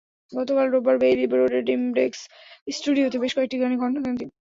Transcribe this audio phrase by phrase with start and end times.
[0.31, 2.19] গতকাল রোববার বেইলি রোডের ড্রিমডেস্ক
[2.75, 4.31] স্টুডিওতে বেশ কয়েকটি গানে কণ্ঠ দেন তিনি।